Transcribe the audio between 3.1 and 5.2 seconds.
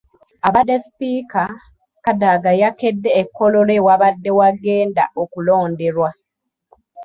e Kololo ewabadde wagenda